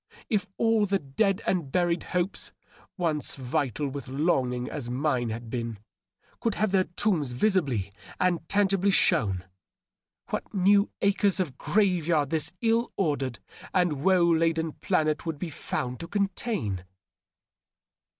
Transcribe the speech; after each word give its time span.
If 0.31 0.47
all 0.57 0.87
the 0.87 0.97
dead 0.97 1.43
and 1.45 1.71
buried 1.71 2.01
hopes, 2.05 2.51
once 2.97 3.35
vital 3.35 3.87
with 3.87 4.07
longing 4.07 4.67
as 4.67 4.89
mine 4.89 5.29
had 5.29 5.51
been, 5.51 5.77
could 6.39 6.55
have 6.55 6.71
their 6.71 6.85
tombs 6.85 7.33
visibly 7.33 7.93
and 8.19 8.49
tangibly 8.49 8.89
shown, 8.89 9.45
what 10.29 10.51
new 10.55 10.89
acres 11.03 11.39
of 11.39 11.55
grave 11.55 12.07
yard 12.07 12.31
this 12.31 12.51
ill 12.61 12.91
ordered 12.97 13.37
and 13.75 14.01
woe 14.03 14.25
laden 14.25 14.71
planet 14.73 15.27
would 15.27 15.37
be 15.37 15.51
found 15.51 15.99
to 15.99 16.07
contain 16.07 16.83